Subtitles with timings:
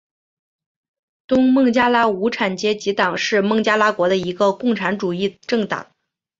[1.27, 5.91] 东孟加拉无产阶级党是孟加拉国的一个共产主义政党。